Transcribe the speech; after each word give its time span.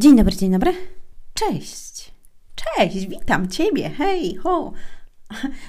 Dzień 0.00 0.16
dobry, 0.16 0.36
dzień 0.36 0.50
dobry. 0.50 0.72
Cześć. 1.34 2.12
Cześć, 2.54 3.06
witam 3.06 3.48
Ciebie. 3.48 3.90
Hej, 3.90 4.34
ho. 4.34 4.72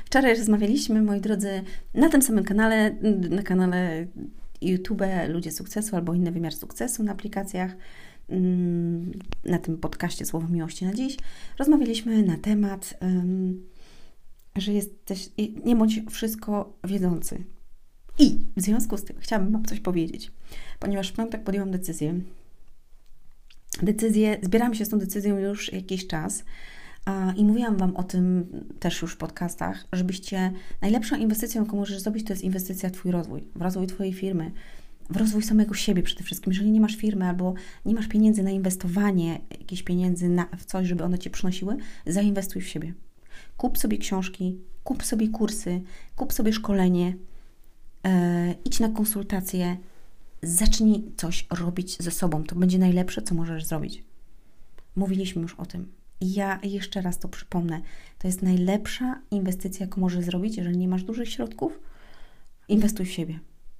Wczoraj 0.05 0.37
rozmawialiśmy, 0.37 1.01
moi 1.01 1.21
drodzy, 1.21 1.63
na 1.93 2.09
tym 2.09 2.21
samym 2.21 2.43
kanale, 2.43 2.95
na 3.29 3.43
kanale 3.43 4.07
YouTube 4.61 5.01
Ludzie 5.29 5.51
Sukcesu 5.51 5.95
albo 5.95 6.13
Inny 6.13 6.31
Wymiar 6.31 6.53
Sukcesu 6.53 7.03
na 7.03 7.11
aplikacjach, 7.11 7.71
mm, 8.29 9.11
na 9.45 9.59
tym 9.59 9.77
podcaście 9.77 10.25
Słowo 10.25 10.47
Miłości 10.47 10.85
na 10.85 10.93
dziś. 10.93 11.17
Rozmawialiśmy 11.59 12.23
na 12.23 12.37
temat, 12.37 12.99
że 14.55 14.73
jesteś, 14.73 15.29
nie 15.65 15.75
bądź 15.75 16.01
wszystko 16.09 16.73
wiedzący. 16.83 17.43
I 18.19 18.37
w 18.57 18.61
związku 18.61 18.97
z 18.97 19.03
tym 19.03 19.15
chciałabym 19.19 19.53
Wam 19.53 19.65
coś 19.65 19.79
powiedzieć, 19.79 20.31
ponieważ 20.79 21.09
w 21.09 21.13
piątek 21.13 21.43
podjęłam 21.43 21.71
decyzję, 21.71 22.19
decyzję, 23.81 24.37
zbieram 24.41 24.73
się 24.73 24.85
z 24.85 24.89
tą 24.89 24.99
decyzją 24.99 25.37
już 25.37 25.73
jakiś 25.73 26.07
czas 26.07 26.43
i 27.37 27.45
mówiłam 27.45 27.77
Wam 27.77 27.95
o 27.95 28.03
tym 28.03 28.47
też 28.79 29.01
już 29.01 29.13
w 29.13 29.17
podcastach, 29.17 29.87
żebyście 29.93 30.51
najlepszą 30.81 31.15
inwestycją, 31.15 31.63
jaką 31.63 31.77
możesz 31.77 31.99
zrobić, 31.99 32.27
to 32.27 32.33
jest 32.33 32.43
inwestycja 32.43 32.89
w 32.89 32.91
Twój 32.91 33.11
rozwój, 33.11 33.43
w 33.55 33.61
rozwój 33.61 33.87
Twojej 33.87 34.13
firmy, 34.13 34.51
w 35.09 35.17
rozwój 35.17 35.43
samego 35.43 35.73
siebie 35.73 36.03
przede 36.03 36.23
wszystkim. 36.23 36.53
Jeżeli 36.53 36.71
nie 36.71 36.81
masz 36.81 36.95
firmy 36.95 37.25
albo 37.25 37.53
nie 37.85 37.95
masz 37.95 38.07
pieniędzy 38.07 38.43
na 38.43 38.51
inwestowanie, 38.51 39.39
jakichś 39.51 39.83
pieniędzy 39.83 40.29
na, 40.29 40.47
w 40.57 40.65
coś, 40.65 40.87
żeby 40.87 41.03
one 41.03 41.19
Cię 41.19 41.29
przynosiły, 41.29 41.77
zainwestuj 42.07 42.61
w 42.61 42.67
siebie. 42.67 42.93
Kup 43.57 43.77
sobie 43.77 43.97
książki, 43.97 44.57
kup 44.83 45.03
sobie 45.03 45.29
kursy, 45.29 45.81
kup 46.15 46.33
sobie 46.33 46.53
szkolenie, 46.53 47.15
yy, 48.03 48.11
idź 48.65 48.79
na 48.79 48.89
konsultacje, 48.89 49.77
zacznij 50.41 51.11
coś 51.17 51.47
robić 51.49 51.97
ze 51.97 52.11
sobą. 52.11 52.43
To 52.43 52.55
będzie 52.55 52.77
najlepsze, 52.77 53.21
co 53.21 53.35
możesz 53.35 53.65
zrobić. 53.65 54.03
Mówiliśmy 54.95 55.41
już 55.41 55.53
o 55.55 55.65
tym. 55.65 55.91
I 56.21 56.33
ja 56.33 56.59
jeszcze 56.63 57.01
raz 57.01 57.19
to 57.19 57.27
przypomnę. 57.27 57.81
To 58.17 58.27
jest 58.27 58.41
najlepsza 58.41 59.21
inwestycja, 59.31 59.85
jaką 59.85 60.01
możesz 60.01 60.25
zrobić, 60.25 60.57
jeżeli 60.57 60.77
nie 60.77 60.87
masz 60.87 61.03
dużych 61.03 61.29
środków. 61.29 61.79
Inwestuj 62.67 63.05
w 63.05 63.11
siebie. 63.11 63.39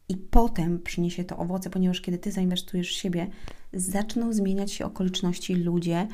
I 0.09 0.17
potem 0.17 0.80
przyniesie 0.80 1.23
to 1.23 1.38
owoce, 1.38 1.69
ponieważ 1.69 2.02
kiedy 2.02 2.17
ty 2.17 2.31
zainwestujesz 2.31 2.89
w 2.89 2.99
siebie, 3.02 3.27
zaczną 3.73 4.33
zmieniać 4.33 4.71
się 4.71 4.86
okoliczności, 4.86 5.55
ludzie 5.55 6.08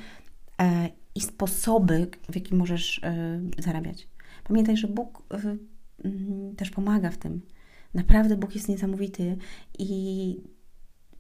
e, 0.62 0.90
i 1.16 1.22
sposoby, 1.22 2.08
w 2.30 2.36
jaki 2.36 2.56
możesz 2.56 3.00
e, 3.04 3.42
zarabiać. 3.58 4.08
Pamiętaj, 4.44 4.78
że 4.78 4.88
Bóg 4.88 5.24
e, 5.32 5.58
też 6.58 6.70
pomaga 6.70 7.12
w 7.12 7.18
tym. 7.18 7.42
Naprawdę 7.94 8.38
Bóg 8.38 8.56
jest 8.56 8.70
niesamowity 8.70 9.38
i 9.80 10.42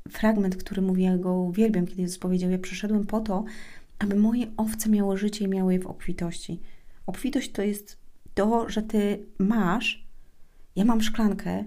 fragment, 0.10 0.56
który 0.56 0.82
mówi, 0.82 1.04
ja 1.04 1.18
go 1.18 1.34
uwielbiam, 1.34 1.88
kiedy 1.88 2.02
Jezus 2.02 2.20
powiedział, 2.20 2.50
ja 2.50 2.58
przyszedłem 2.58 3.06
po 3.06 3.20
to, 3.20 3.44
aby 4.00 4.16
moje 4.16 4.48
owce 4.58 4.90
miało 4.90 5.18
życie 5.18 5.46
i 5.46 5.48
miały 5.48 5.74
je 5.74 5.80
w 5.80 5.88
obfitości. 5.88 6.60
Obfitość 7.06 7.52
to 7.52 7.62
jest 7.62 7.98
to, 8.34 8.70
że 8.70 8.82
ty 8.84 9.26
masz, 9.40 10.08
ja 10.76 10.86
mam 10.86 11.02
szklankę 11.02 11.64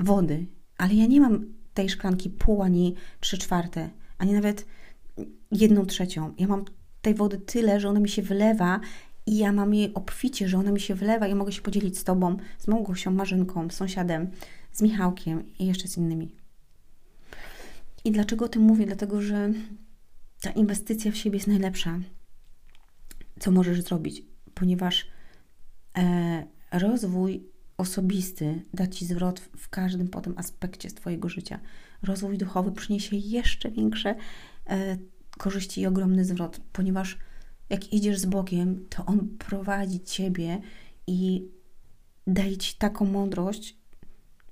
wody, 0.00 0.46
ale 0.78 0.94
ja 0.94 1.06
nie 1.06 1.20
mam 1.20 1.44
tej 1.74 1.88
szklanki 1.88 2.30
pół, 2.30 2.62
ani 2.62 2.94
trzy 3.20 3.38
czwarte, 3.38 3.90
ani 4.18 4.32
nawet 4.32 4.66
jedną 5.50 5.86
trzecią. 5.86 6.34
Ja 6.38 6.46
mam 6.46 6.64
tej 7.02 7.14
wody 7.14 7.38
tyle, 7.38 7.80
że 7.80 7.88
ona 7.88 8.00
mi 8.00 8.08
się 8.08 8.22
wylewa 8.22 8.80
i 9.26 9.38
ja 9.38 9.52
mam 9.52 9.74
jej 9.74 9.94
obficie, 9.94 10.48
że 10.48 10.58
ona 10.58 10.72
mi 10.72 10.80
się 10.80 10.94
wlewa 10.94 11.26
i 11.26 11.34
mogę 11.34 11.52
się 11.52 11.62
podzielić 11.62 11.98
z 11.98 12.04
Tobą, 12.04 12.36
z 12.58 12.68
Małgosią, 12.68 13.10
Marzynką, 13.10 13.70
z 13.70 13.72
sąsiadem, 13.72 14.30
z 14.72 14.82
Michałkiem 14.82 15.44
i 15.58 15.66
jeszcze 15.66 15.88
z 15.88 15.96
innymi. 15.96 16.34
I 18.04 18.12
dlaczego 18.12 18.44
o 18.44 18.48
tym 18.48 18.62
mówię? 18.62 18.86
Dlatego, 18.86 19.22
że 19.22 19.52
ta 20.40 20.50
inwestycja 20.50 21.12
w 21.12 21.16
siebie 21.16 21.36
jest 21.36 21.46
najlepsza, 21.46 21.98
co 23.40 23.50
możesz 23.50 23.82
zrobić, 23.82 24.22
ponieważ 24.54 25.06
e, 25.98 26.46
rozwój 26.72 27.52
osobisty 27.76 28.62
da 28.74 28.86
Ci 28.86 29.06
zwrot 29.06 29.40
w 29.40 29.68
każdym 29.68 30.08
potem 30.08 30.34
aspekcie 30.36 30.90
Twojego 30.90 31.28
życia. 31.28 31.60
Rozwój 32.02 32.38
duchowy 32.38 32.72
przyniesie 32.72 33.16
jeszcze 33.16 33.70
większe 33.70 34.14
e, 34.66 34.98
korzyści 35.38 35.80
i 35.80 35.86
ogromny 35.86 36.24
zwrot, 36.24 36.60
ponieważ 36.72 37.18
jak 37.72 37.92
idziesz 37.92 38.18
z 38.18 38.26
Bogiem, 38.26 38.86
to 38.88 39.06
On 39.06 39.28
prowadzi 39.38 40.00
Ciebie 40.00 40.60
i 41.06 41.48
daje 42.26 42.56
Ci 42.56 42.74
taką 42.74 43.04
mądrość 43.04 43.76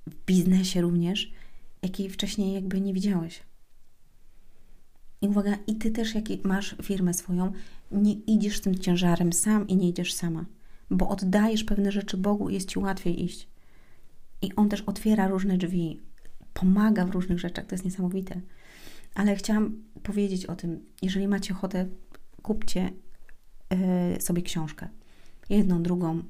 w 0.07 0.25
biznesie 0.25 0.81
również, 0.81 1.31
jakiej 1.81 2.09
wcześniej 2.09 2.53
jakby 2.53 2.81
nie 2.81 2.93
widziałeś. 2.93 3.43
I 5.21 5.27
uwaga, 5.27 5.57
i 5.67 5.75
Ty 5.75 5.91
też, 5.91 6.15
jak 6.15 6.25
masz 6.43 6.75
firmę 6.83 7.13
swoją, 7.13 7.51
nie 7.91 8.13
idziesz 8.13 8.57
z 8.57 8.61
tym 8.61 8.79
ciężarem 8.79 9.33
sam 9.33 9.67
i 9.67 9.75
nie 9.75 9.89
idziesz 9.89 10.13
sama, 10.13 10.45
bo 10.89 11.09
oddajesz 11.09 11.63
pewne 11.63 11.91
rzeczy 11.91 12.17
Bogu 12.17 12.49
i 12.49 12.53
jest 12.53 12.69
Ci 12.69 12.79
łatwiej 12.79 13.23
iść. 13.23 13.47
I 14.41 14.55
On 14.55 14.69
też 14.69 14.81
otwiera 14.81 15.27
różne 15.27 15.57
drzwi, 15.57 15.99
pomaga 16.53 17.05
w 17.05 17.11
różnych 17.11 17.39
rzeczach, 17.39 17.65
to 17.65 17.75
jest 17.75 17.85
niesamowite. 17.85 18.41
Ale 19.15 19.35
chciałam 19.35 19.83
powiedzieć 20.03 20.45
o 20.45 20.55
tym, 20.55 20.85
jeżeli 21.01 21.27
macie 21.27 21.53
ochotę, 21.53 21.87
kupcie 22.41 22.91
sobie 24.19 24.41
książkę. 24.41 24.87
Jedną, 25.49 25.83
drugą 25.83 26.23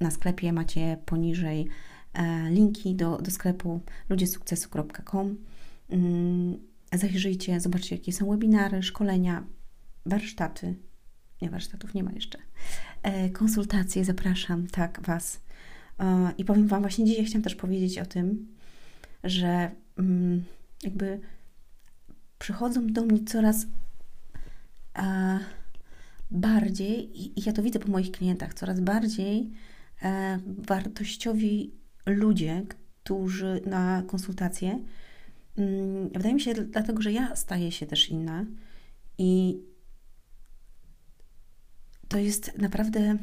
na 0.00 0.10
sklepie 0.10 0.52
macie 0.52 0.98
poniżej 1.06 1.68
e, 2.12 2.50
linki 2.50 2.94
do, 2.94 3.18
do 3.18 3.30
sklepu 3.30 3.80
ludziesukcesu.com. 4.08 5.36
Mm, 5.90 6.58
zajrzyjcie, 6.92 7.60
zobaczcie, 7.60 7.96
jakie 7.96 8.12
są 8.12 8.30
webinary, 8.30 8.82
szkolenia, 8.82 9.44
warsztaty. 10.06 10.74
Nie, 11.42 11.50
warsztatów 11.50 11.94
nie 11.94 12.02
ma 12.02 12.12
jeszcze. 12.12 12.38
Konsultacje, 13.32 14.04
zapraszam, 14.04 14.66
tak, 14.66 15.00
Was. 15.02 15.40
I 16.38 16.44
powiem 16.44 16.68
Wam, 16.68 16.82
właśnie 16.82 17.04
dzisiaj 17.04 17.24
chciałam 17.24 17.42
też 17.42 17.54
powiedzieć 17.54 17.98
o 17.98 18.06
tym, 18.06 18.46
że 19.24 19.70
mm, 19.98 20.44
jakby 20.82 21.20
przychodzą 22.38 22.86
do 22.86 23.02
mnie 23.02 23.24
coraz 23.24 23.66
bardziej, 26.42 27.20
i 27.20 27.42
ja 27.46 27.52
to 27.52 27.62
widzę 27.62 27.78
po 27.78 27.88
moich 27.88 28.10
klientach, 28.10 28.54
coraz 28.54 28.80
bardziej 28.80 29.50
e, 30.02 30.38
wartościowi 30.58 31.74
ludzie, 32.06 32.62
którzy 32.68 33.60
na 33.66 34.02
konsultacje, 34.06 34.78
mm, 35.56 36.08
wydaje 36.08 36.34
mi 36.34 36.40
się 36.40 36.54
dlatego, 36.54 37.02
że 37.02 37.12
ja 37.12 37.36
staję 37.36 37.72
się 37.72 37.86
też 37.86 38.08
inna 38.08 38.46
i 39.18 39.60
to 42.08 42.18
jest 42.18 42.58
naprawdę 42.58 43.16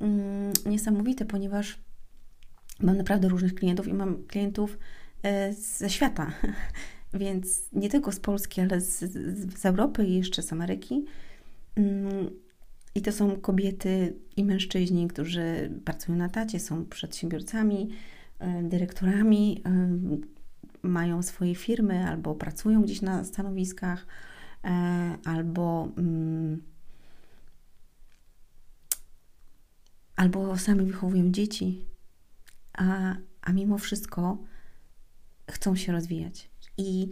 mm, 0.00 0.52
niesamowite, 0.66 1.24
ponieważ 1.24 1.78
mam 2.80 2.96
naprawdę 2.96 3.28
różnych 3.28 3.54
klientów 3.54 3.88
i 3.88 3.94
mam 3.94 4.26
klientów 4.26 4.78
e, 5.22 5.52
ze 5.52 5.90
świata, 5.90 6.32
więc 7.14 7.72
nie 7.72 7.88
tylko 7.88 8.12
z 8.12 8.20
Polski, 8.20 8.60
ale 8.60 8.80
z, 8.80 8.98
z 9.60 9.66
Europy 9.66 10.06
i 10.06 10.14
jeszcze 10.14 10.42
z 10.42 10.52
Ameryki. 10.52 11.04
Mm, 11.76 12.30
I 12.94 13.02
to 13.02 13.12
są 13.12 13.40
kobiety 13.40 14.16
i 14.36 14.44
mężczyźni, 14.44 15.08
którzy 15.08 15.70
pracują 15.84 16.18
na 16.18 16.28
tacie, 16.28 16.60
są 16.60 16.86
przedsiębiorcami, 16.86 17.90
e, 18.38 18.62
dyrektorami, 18.62 19.62
e, 19.64 19.98
mają 20.82 21.22
swoje 21.22 21.54
firmy 21.54 22.08
albo 22.08 22.34
pracują 22.34 22.82
gdzieś 22.82 23.02
na 23.02 23.24
stanowiskach, 23.24 24.06
e, 24.64 24.68
albo, 25.24 25.88
mm, 25.98 26.62
albo 30.16 30.58
sami 30.58 30.84
wychowują 30.86 31.32
dzieci, 31.32 31.84
a, 32.72 33.16
a 33.42 33.52
mimo 33.52 33.78
wszystko 33.78 34.38
chcą 35.50 35.76
się 35.76 35.92
rozwijać. 35.92 36.50
I 36.78 37.10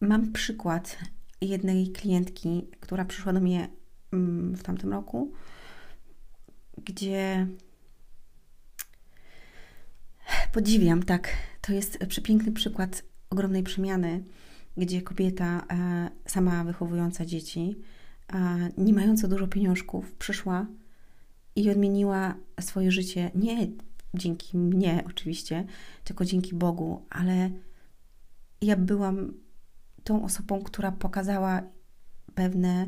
mam 0.00 0.32
przykład 0.32 0.98
jednej 1.40 1.92
klientki, 1.92 2.68
która 2.80 3.04
przyszła 3.04 3.32
do 3.32 3.40
mnie 3.40 3.68
mm, 4.12 4.56
w 4.56 4.62
tamtym 4.62 4.92
roku, 4.92 5.32
gdzie 6.84 7.46
podziwiam, 10.52 11.02
tak, 11.02 11.28
to 11.60 11.72
jest 11.72 11.98
przepiękny 12.08 12.52
przykład 12.52 13.02
ogromnej 13.30 13.62
przemiany, 13.62 14.24
gdzie 14.76 15.02
kobieta 15.02 15.66
e, 15.70 16.10
sama 16.26 16.64
wychowująca 16.64 17.26
dzieci, 17.26 17.76
nie 18.78 18.92
mająca 18.92 19.28
dużo 19.28 19.48
pieniążków, 19.48 20.12
przyszła 20.12 20.66
i 21.56 21.70
odmieniła 21.70 22.34
swoje 22.60 22.92
życie 22.92 23.30
nie 23.34 23.68
dzięki 24.14 24.58
mnie 24.58 25.04
oczywiście, 25.06 25.64
tylko 26.04 26.24
dzięki 26.24 26.54
Bogu, 26.54 27.06
ale 27.10 27.50
ja 28.62 28.76
byłam 28.76 29.32
tą 30.04 30.24
osobą, 30.24 30.62
która 30.62 30.92
pokazała 30.92 31.62
pewne 32.34 32.86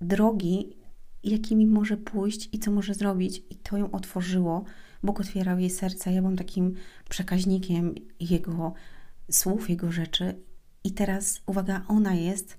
drogi, 0.00 0.76
jakimi 1.24 1.66
może 1.66 1.96
pójść 1.96 2.48
i 2.52 2.58
co 2.58 2.70
może 2.70 2.94
zrobić, 2.94 3.42
i 3.50 3.56
to 3.56 3.76
ją 3.76 3.90
otworzyło. 3.90 4.64
Bóg 5.02 5.20
otwierał 5.20 5.58
jej 5.58 5.70
serce. 5.70 6.12
Ja 6.12 6.20
byłam 6.20 6.36
takim 6.36 6.74
przekaźnikiem 7.08 7.94
Jego 8.20 8.74
słów, 9.30 9.70
Jego 9.70 9.92
rzeczy, 9.92 10.34
I 10.84 10.92
teraz, 10.92 11.40
uwaga, 11.46 11.84
ona 11.88 12.14
jest, 12.14 12.56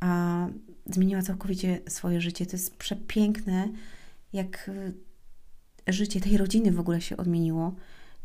a 0.00 0.46
zmieniła 0.86 1.22
całkowicie 1.22 1.80
swoje 1.88 2.20
życie. 2.20 2.46
To 2.46 2.52
jest 2.52 2.76
przepiękne, 2.76 3.68
jak 4.32 4.68
y, 4.68 5.92
życie 5.92 6.20
tej 6.20 6.36
rodziny 6.36 6.72
w 6.72 6.80
ogóle 6.80 7.00
się 7.00 7.16
odmieniło. 7.16 7.74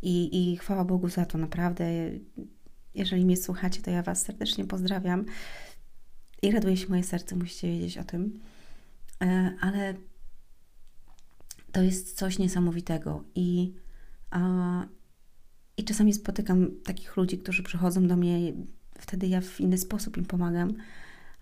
I, 0.02 0.52
I 0.52 0.58
chwała 0.58 0.86
Bogu 0.86 1.10
za 1.10 1.26
to, 1.26 1.38
naprawdę. 1.38 1.86
Jeżeli 2.96 3.26
mnie 3.26 3.38
słuchacie, 3.38 3.82
to 3.82 3.92
ja 3.92 4.04
Was 4.04 4.22
serdecznie 4.22 4.66
pozdrawiam 4.66 5.26
i 6.42 6.52
raduje 6.52 6.78
się 6.78 6.88
moje 6.88 7.04
serce, 7.04 7.36
musicie 7.36 7.68
wiedzieć 7.68 7.98
o 7.98 8.04
tym. 8.04 8.40
E, 9.22 9.56
ale 9.62 9.94
to 11.72 11.82
jest 11.82 12.18
coś 12.18 12.40
niesamowitego 12.40 13.24
i, 13.36 13.74
a, 14.32 14.86
i 15.78 15.84
czasami 15.84 16.14
spotykam 16.14 16.72
takich 16.84 17.18
ludzi, 17.18 17.38
którzy 17.38 17.64
przychodzą 17.64 18.08
do 18.08 18.16
mnie, 18.16 18.54
wtedy 19.00 19.28
ja 19.28 19.42
w 19.42 19.62
inny 19.62 19.78
sposób 19.78 20.18
im 20.18 20.26
pomagam 20.26 20.74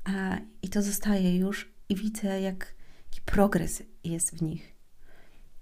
a, 0.04 0.38
i 0.62 0.70
to 0.70 0.82
zostaje 0.82 1.38
już 1.38 1.72
i 1.90 1.96
widzę, 1.96 2.42
jak, 2.42 2.76
jaki 3.06 3.22
progres 3.26 3.84
jest 4.04 4.38
w 4.38 4.42
nich 4.42 4.74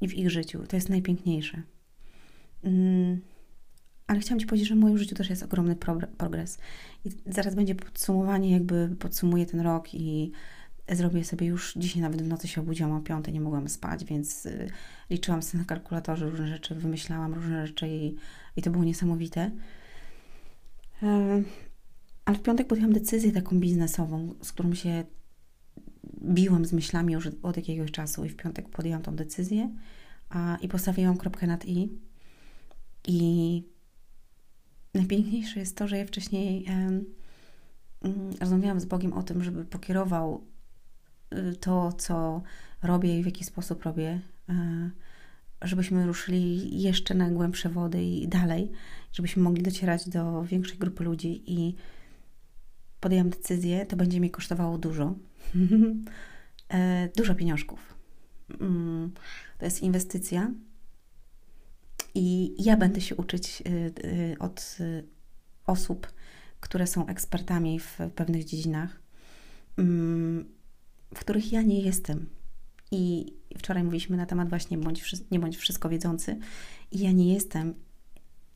i 0.02 0.08
w 0.08 0.14
ich 0.14 0.30
życiu. 0.30 0.64
To 0.68 0.76
jest 0.76 0.90
najpiękniejsze. 0.90 1.62
Ale 4.10 4.20
chciałam 4.20 4.40
Ci 4.40 4.46
powiedzieć, 4.46 4.70
że 4.70 4.76
w 4.76 4.78
moim 4.78 4.98
życiu 4.98 5.16
też 5.16 5.30
jest 5.30 5.44
ogromny 5.44 5.76
progres. 6.18 6.58
I 7.06 7.10
zaraz 7.26 7.56
będzie 7.56 7.76
podsumowanie, 7.76 8.52
jakby 8.52 8.96
podsumuję 9.00 9.46
ten 9.46 9.60
rok 9.60 9.94
i 9.94 10.32
zrobię 10.92 11.24
sobie 11.24 11.48
już, 11.48 11.74
dzisiaj 11.78 12.02
nawet 12.02 12.22
w 12.22 12.28
nocy 12.28 12.48
się 12.48 12.62
obudziłam 12.62 12.92
o 12.92 13.02
piątej, 13.02 13.34
nie 13.34 13.42
mogłam 13.42 13.70
spać, 13.70 14.06
więc 14.06 14.46
y, 14.46 14.70
liczyłam 15.10 15.42
sobie 15.42 15.60
na 15.60 15.66
kalkulatorze 15.66 16.30
różne 16.30 16.48
rzeczy, 16.48 16.76
wymyślałam 16.76 17.34
różne 17.34 17.68
rzeczy 17.68 17.88
i, 17.88 18.16
i 18.56 18.62
to 18.62 18.72
było 18.72 18.84
niesamowite. 18.84 19.52
E, 21.04 21.44
ale 22.26 22.38
w 22.38 22.42
piątek 22.42 22.68
podjęłam 22.68 22.94
decyzję 22.94 23.32
taką 23.32 23.60
biznesową, 23.60 24.36
z 24.42 24.52
którą 24.52 24.76
się 24.76 25.04
biłam 26.24 26.66
z 26.66 26.74
myślami 26.74 27.14
już 27.14 27.30
od 27.44 27.58
jakiegoś 27.58 27.92
czasu 27.92 28.26
i 28.26 28.30
w 28.30 28.36
piątek 28.36 28.70
podjęłam 28.70 29.02
tą 29.02 29.16
decyzję 29.16 29.70
a, 30.30 30.58
i 30.62 30.68
postawiłam 30.68 31.18
kropkę 31.18 31.48
nad 31.48 31.66
i. 31.66 31.90
I 33.08 33.79
najpiękniejsze 34.94 35.60
jest 35.60 35.78
to, 35.78 35.88
że 35.88 35.98
ja 35.98 36.06
wcześniej 36.06 36.66
um, 36.70 37.06
rozmawiałam 38.40 38.80
z 38.80 38.86
Bogiem 38.86 39.14
o 39.14 39.24
tym, 39.24 39.44
żeby 39.44 39.66
pokierował 39.66 40.44
y, 41.34 41.56
to, 41.56 41.94
co 41.94 42.42
robię 42.84 43.20
i 43.20 43.24
w 43.24 43.26
jaki 43.26 43.44
sposób 43.44 43.84
robię, 43.84 44.22
e, 44.50 44.90
żebyśmy 45.62 46.08
ruszyli 46.08 46.82
jeszcze 46.82 47.16
na 47.16 47.30
głębsze 47.30 47.70
wody 47.70 48.04
i 48.04 48.28
dalej, 48.28 48.72
żebyśmy 49.14 49.44
mogli 49.44 49.64
docierać 49.64 50.10
do 50.10 50.44
większej 50.44 50.78
grupy 50.78 51.04
ludzi 51.04 51.44
i 51.46 51.76
podjęłam 53.00 53.30
decyzję, 53.30 53.86
to 53.86 53.96
będzie 53.96 54.20
mi 54.20 54.32
kosztowało 54.32 54.78
dużo, 54.78 55.16
e, 56.70 57.10
dużo 57.16 57.36
pieniążków. 57.36 57.96
Mm, 58.62 59.12
to 59.58 59.66
jest 59.66 59.82
inwestycja 59.84 60.52
i 62.19 62.56
ja 62.63 62.77
będę 62.77 63.01
się 63.01 63.16
uczyć 63.16 63.63
y, 63.68 63.69
y, 64.06 64.36
od 64.39 64.77
y, 64.80 65.04
osób, 65.66 66.13
które 66.60 66.88
są 66.88 67.07
ekspertami 67.07 67.80
w 67.80 67.98
pewnych 68.16 68.45
dziedzinach, 68.45 69.01
mm, 69.77 70.45
w 71.16 71.19
których 71.19 71.51
ja 71.51 71.62
nie 71.62 71.81
jestem. 71.81 72.30
I 72.92 73.33
wczoraj 73.57 73.83
mówiliśmy 73.83 74.18
na 74.18 74.25
temat 74.25 74.50
właśnie 74.50 74.77
bądź, 74.77 75.16
nie 75.31 75.39
bądź 75.39 75.57
wszystko 75.57 75.89
wiedzący. 75.89 76.39
I 76.92 77.00
ja 77.00 77.12
nie 77.12 77.33
jestem. 77.33 77.74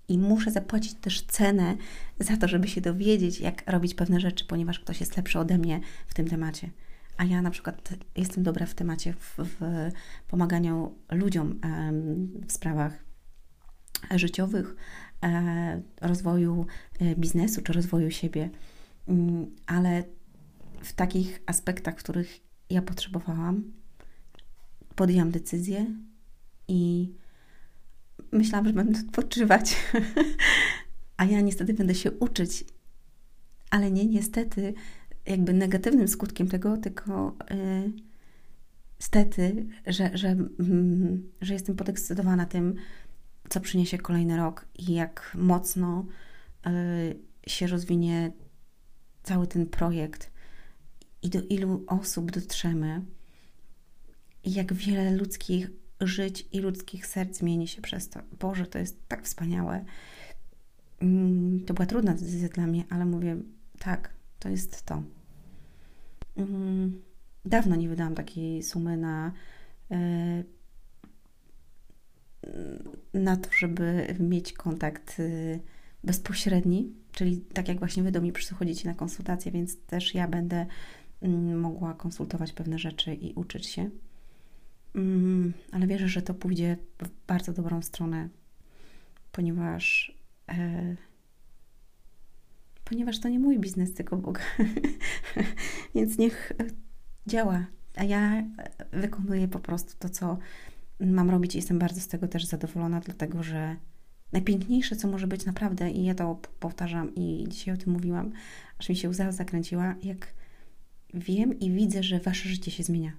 I 0.08 0.18
muszę 0.18 0.52
zapłacić 0.52 0.94
też 0.94 1.22
cenę 1.22 1.78
za 2.20 2.38
to, 2.38 2.48
żeby 2.48 2.68
się 2.68 2.82
dowiedzieć, 2.82 3.40
jak 3.40 3.72
robić 3.72 3.94
pewne 3.94 4.20
rzeczy, 4.20 4.46
ponieważ 4.46 4.80
ktoś 4.80 5.00
jest 5.00 5.18
lepszy 5.18 5.40
ode 5.40 5.58
mnie 5.58 5.80
w 6.08 6.14
tym 6.14 6.28
temacie. 6.28 6.70
A 7.18 7.26
ja 7.26 7.42
na 7.42 7.52
przykład 7.52 7.94
jestem 8.16 8.44
dobra 8.44 8.66
w 8.66 8.74
temacie 8.74 9.14
w, 9.14 9.36
w 9.38 9.92
pomaganiu 10.28 10.96
ludziom 11.12 11.60
w 12.48 12.52
sprawach 12.52 13.13
życiowych, 14.16 14.76
e, 15.24 15.82
rozwoju 16.02 16.66
e, 17.00 17.16
biznesu 17.16 17.62
czy 17.62 17.74
rozwoju 17.74 18.12
siebie, 18.12 18.50
mm, 19.08 19.56
ale 19.68 20.04
w 20.82 20.94
takich 20.94 21.42
aspektach, 21.46 21.96
w 21.96 22.04
których 22.04 22.40
ja 22.70 22.82
potrzebowałam, 22.82 23.64
podjęłam 24.96 25.32
decyzję 25.32 25.86
i 26.68 27.12
myślałam, 28.32 28.68
że 28.68 28.74
będę 28.74 29.00
odpoczywać, 29.00 29.76
a 31.18 31.26
ja 31.26 31.42
niestety 31.42 31.74
będę 31.74 31.96
się 31.96 32.12
uczyć, 32.12 32.66
ale 33.70 33.92
nie 33.92 34.06
niestety, 34.06 34.74
jakby 35.26 35.54
negatywnym 35.54 36.08
skutkiem 36.08 36.48
tego, 36.48 36.78
tylko 36.78 37.38
yy, 37.50 37.94
stety, 39.00 39.66
że, 39.88 40.18
że, 40.18 40.28
mm, 40.60 41.32
że 41.42 41.54
jestem 41.54 41.76
podekscytowana 41.76 42.46
tym, 42.46 42.76
co 43.50 43.60
przyniesie 43.60 43.98
kolejny 43.98 44.38
rok 44.38 44.66
i 44.76 44.94
jak 44.94 45.32
mocno 45.36 46.06
y, 46.68 47.20
się 47.48 47.68
rozwinie 47.68 48.32
cały 49.24 49.48
ten 49.48 49.66
projekt 49.66 50.32
i 51.22 51.30
do 51.30 51.42
ilu 51.42 51.84
osób 51.88 52.32
dotrzemy 52.32 53.02
i 54.44 54.54
jak 54.54 54.74
wiele 54.74 55.12
ludzkich 55.12 55.72
żyć 56.02 56.48
i 56.52 56.60
ludzkich 56.60 57.08
serc 57.08 57.38
zmieni 57.38 57.68
się 57.68 57.82
przez 57.82 58.10
to. 58.10 58.20
Boże, 58.40 58.66
to 58.66 58.80
jest 58.80 59.08
tak 59.08 59.26
wspaniałe. 59.26 59.86
Mm, 61.00 61.66
to 61.66 61.74
była 61.74 61.86
trudna 61.86 62.14
decyzja 62.14 62.50
dla 62.50 62.68
mnie, 62.68 62.84
ale 62.90 63.06
mówię, 63.06 63.38
tak, 63.80 64.10
to 64.40 64.50
jest 64.50 64.84
to. 64.84 65.04
Mm, 66.38 67.02
dawno 67.46 67.76
nie 67.76 67.90
wydałam 67.90 68.16
takiej 68.16 68.64
sumy 68.64 68.98
na 68.98 69.32
y, 69.92 70.44
na 73.14 73.38
to, 73.38 73.50
żeby 73.58 74.16
mieć 74.20 74.54
kontakt 74.54 75.20
y, 75.20 75.60
bezpośredni, 76.04 76.94
czyli 77.12 77.42
tak 77.42 77.68
jak 77.68 77.80
właśnie 77.80 78.04
Wy 78.04 78.12
do 78.12 78.22
mnie 78.22 78.32
przychodzicie 78.32 78.90
na 78.90 78.96
konsultacje, 78.96 79.52
więc 79.52 79.78
też 79.78 80.16
ja 80.16 80.28
będę 80.28 80.66
mm, 81.22 81.60
mogła 81.60 81.94
konsultować 81.94 82.54
pewne 82.54 82.80
rzeczy 82.80 83.14
i 83.14 83.34
uczyć 83.34 83.66
się. 83.66 83.90
Mm, 84.96 85.54
ale 85.72 85.88
wierzę, 85.88 86.08
że 86.08 86.22
to 86.22 86.34
pójdzie 86.34 86.78
w 87.02 87.10
bardzo 87.28 87.54
dobrą 87.54 87.82
stronę, 87.82 88.30
ponieważ 89.32 90.18
e, 90.50 90.96
ponieważ 92.84 93.20
to 93.20 93.30
nie 93.30 93.40
mój 93.40 93.60
biznes, 93.60 93.94
tylko 93.94 94.18
Boga. 94.18 94.42
Więc 95.96 96.18
niech 96.18 96.54
działa, 97.28 97.66
a 97.96 98.04
ja 98.04 98.44
wykonuję 98.92 99.48
po 99.48 99.60
prostu 99.60 99.94
to, 100.00 100.10
co 100.10 100.38
mam 101.00 101.30
robić 101.30 101.56
i 101.56 101.58
jestem 101.58 101.80
bardzo 101.80 102.02
z 102.02 102.08
tego 102.08 102.28
też 102.28 102.46
zadowolona, 102.46 103.00
dlatego 103.00 103.44
że 103.44 103.76
najpiękniejsze, 104.32 104.96
co 104.96 105.08
może 105.08 105.28
być 105.28 105.46
naprawdę, 105.46 105.92
i 105.92 106.04
ja 106.04 106.16
to 106.16 106.40
powtarzam 106.60 107.16
i 107.16 107.46
dzisiaj 107.48 107.74
o 107.74 107.78
tym 107.78 107.94
mówiłam, 107.94 108.32
aż 108.80 108.90
mi 108.90 108.96
się 108.96 109.10
łza 109.10 109.32
zakręciła, 109.32 109.96
jak 110.04 110.34
wiem 111.14 111.60
i 111.60 111.72
widzę, 111.72 112.04
że 112.04 112.20
wasze 112.20 112.50
życie 112.50 112.72
się 112.72 112.84
zmienia. 112.84 113.12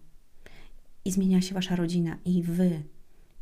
I 1.05 1.13
zmienia 1.13 1.41
się 1.41 1.55
wasza 1.55 1.77
rodzina, 1.77 2.19
i 2.25 2.43
wy. 2.43 2.83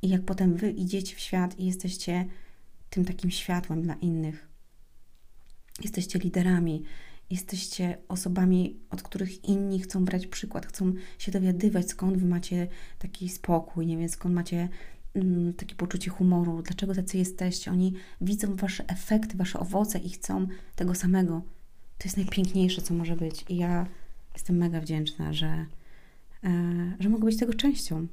I 0.02 0.08
jak 0.08 0.22
potem 0.22 0.56
wy 0.56 0.70
idziecie 0.70 1.16
w 1.16 1.20
świat 1.20 1.58
i 1.58 1.66
jesteście 1.66 2.26
tym 2.90 3.04
takim 3.04 3.30
światłem 3.30 3.82
dla 3.82 3.94
innych. 3.94 4.48
Jesteście 5.82 6.18
liderami, 6.18 6.82
jesteście 7.32 7.98
osobami, 8.08 8.76
od 8.90 9.02
których 9.02 9.44
inni 9.44 9.80
chcą 9.80 10.04
brać 10.04 10.26
przykład, 10.26 10.66
chcą 10.66 10.92
się 11.18 11.32
dowiadywać, 11.32 11.88
skąd 11.88 12.16
wy 12.16 12.26
macie 12.26 12.68
taki 12.98 13.28
spokój, 13.28 13.86
nie 13.86 13.96
wiem, 13.96 14.08
skąd 14.08 14.34
macie 14.34 14.68
mm, 15.14 15.54
takie 15.54 15.74
poczucie 15.74 16.10
humoru, 16.10 16.62
dlaczego 16.62 16.94
tacy 16.94 17.18
jesteście. 17.18 17.70
Oni 17.70 17.94
widzą 18.20 18.56
wasze 18.56 18.88
efekty, 18.88 19.36
wasze 19.36 19.58
owoce 19.58 19.98
i 19.98 20.10
chcą 20.10 20.46
tego 20.76 20.94
samego. 20.94 21.42
To 21.98 22.04
jest 22.04 22.16
najpiękniejsze, 22.16 22.82
co 22.82 22.94
może 22.94 23.16
być. 23.16 23.44
I 23.48 23.56
ja 23.56 23.86
jestem 24.34 24.56
mega 24.56 24.80
wdzięczna, 24.80 25.32
że, 25.32 25.66
e, 26.44 26.96
że 27.00 27.08
mogę 27.08 27.24
być 27.24 27.36
tego 27.36 27.54
częścią. 27.54 28.06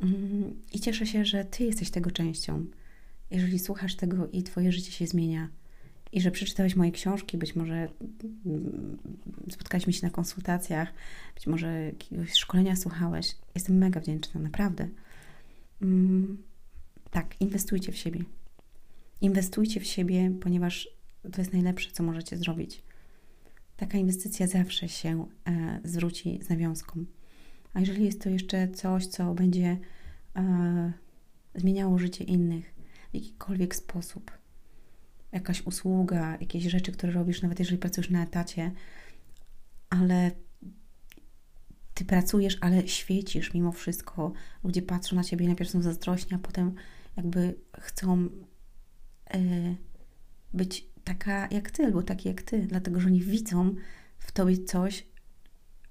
Mm, 0.00 0.60
I 0.72 0.80
cieszę 0.80 1.06
się, 1.06 1.24
że 1.24 1.44
Ty 1.44 1.64
jesteś 1.64 1.90
tego 1.90 2.10
częścią. 2.10 2.66
Jeżeli 3.30 3.58
słuchasz 3.58 3.96
tego 3.96 4.28
i 4.28 4.42
Twoje 4.42 4.72
życie 4.72 4.92
się 4.92 5.06
zmienia, 5.06 5.48
i 6.14 6.20
że 6.20 6.30
przeczytałeś 6.30 6.76
moje 6.76 6.92
książki, 6.92 7.38
być 7.38 7.56
może 7.56 7.88
mm, 8.46 8.98
spotkaliśmy 9.50 9.92
się 9.92 10.06
na 10.06 10.10
konsultacjach, 10.10 10.92
być 11.34 11.46
może 11.46 11.84
jakiegoś 11.84 12.32
szkolenia 12.32 12.76
słuchałeś. 12.76 13.36
Jestem 13.54 13.78
mega 13.78 14.00
wdzięczna, 14.00 14.40
naprawdę. 14.40 14.88
Mm, 15.82 16.42
tak, 17.10 17.40
inwestujcie 17.40 17.92
w 17.92 17.96
siebie. 17.96 18.20
Inwestujcie 19.20 19.80
w 19.80 19.86
siebie, 19.86 20.32
ponieważ 20.40 20.88
to 21.32 21.40
jest 21.40 21.52
najlepsze, 21.52 21.90
co 21.90 22.02
możecie 22.02 22.36
zrobić. 22.36 22.82
Taka 23.76 23.98
inwestycja 23.98 24.46
zawsze 24.46 24.88
się 24.88 25.26
e, 25.46 25.80
zwróci 25.84 26.40
z 26.42 26.48
nawiązką. 26.48 27.04
A 27.72 27.80
jeżeli 27.80 28.04
jest 28.04 28.22
to 28.22 28.30
jeszcze 28.30 28.68
coś, 28.68 29.06
co 29.06 29.34
będzie 29.34 29.78
e, 30.36 30.92
zmieniało 31.54 31.98
życie 31.98 32.24
innych 32.24 32.74
w 33.10 33.14
jakikolwiek 33.14 33.74
sposób, 33.74 34.30
jakaś 35.34 35.66
usługa, 35.66 36.36
jakieś 36.40 36.64
rzeczy, 36.64 36.92
które 36.92 37.12
robisz, 37.12 37.42
nawet 37.42 37.58
jeżeli 37.58 37.78
pracujesz 37.78 38.10
na 38.10 38.22
etacie, 38.22 38.72
ale 39.90 40.30
ty 41.94 42.04
pracujesz, 42.04 42.58
ale 42.60 42.88
świecisz 42.88 43.54
mimo 43.54 43.72
wszystko. 43.72 44.32
Ludzie 44.64 44.82
patrzą 44.82 45.16
na 45.16 45.24
ciebie 45.24 45.44
i 45.44 45.48
najpierw 45.48 45.70
są 45.70 45.82
zazdrośni, 45.82 46.36
a 46.36 46.38
potem 46.38 46.74
jakby 47.16 47.54
chcą 47.80 48.28
yy, 49.34 49.76
być 50.54 50.86
taka 51.04 51.48
jak 51.50 51.70
ty, 51.70 51.84
albo 51.84 52.02
taki 52.02 52.28
jak 52.28 52.42
ty, 52.42 52.66
dlatego 52.66 53.00
że 53.00 53.06
oni 53.06 53.20
widzą 53.20 53.74
w 54.18 54.32
tobie 54.32 54.64
coś, 54.64 55.06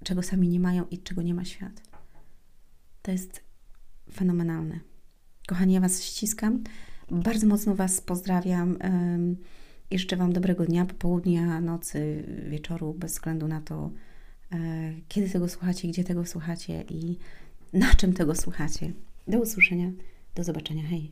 czego 0.03 0.23
sami 0.23 0.47
nie 0.49 0.59
mają 0.59 0.85
i 0.85 0.97
czego 0.97 1.21
nie 1.21 1.33
ma 1.33 1.45
świat. 1.45 1.81
To 3.01 3.11
jest 3.11 3.43
fenomenalne. 4.13 4.79
Kochani, 5.47 5.73
ja 5.73 5.79
Was 5.79 6.03
ściskam. 6.03 6.63
Bardzo 7.11 7.47
mocno 7.47 7.75
Was 7.75 8.01
pozdrawiam. 8.01 8.77
I 9.91 10.15
Wam 10.17 10.33
dobrego 10.33 10.65
dnia, 10.65 10.85
popołudnia, 10.85 11.61
nocy, 11.61 12.23
wieczoru, 12.49 12.93
bez 12.93 13.11
względu 13.11 13.47
na 13.47 13.61
to, 13.61 13.91
e, 14.51 14.57
kiedy 15.07 15.29
tego 15.29 15.49
słuchacie, 15.49 15.87
gdzie 15.87 16.03
tego 16.03 16.25
słuchacie 16.25 16.83
i 16.89 17.17
na 17.73 17.95
czym 17.95 18.13
tego 18.13 18.35
słuchacie. 18.35 18.91
Do 19.27 19.39
usłyszenia, 19.39 19.91
do 20.35 20.43
zobaczenia. 20.43 20.83
Hej! 20.83 21.11